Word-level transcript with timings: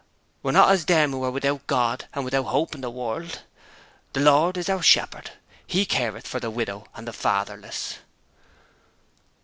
'We're 0.41 0.53
not 0.53 0.71
as 0.71 0.85
them 0.85 1.11
who 1.11 1.23
are 1.25 1.29
without 1.29 1.67
God 1.67 2.07
and 2.15 2.25
without 2.25 2.45
hope 2.47 2.73
in 2.73 2.81
the 2.81 2.89
world. 2.89 3.43
The 4.13 4.19
Lord 4.19 4.57
is 4.57 4.67
our 4.67 4.81
shepherd. 4.81 5.33
He 5.67 5.85
careth 5.85 6.25
for 6.25 6.39
the 6.39 6.49
widow 6.49 6.87
and 6.95 7.07
the 7.07 7.13
fatherless.' 7.13 7.99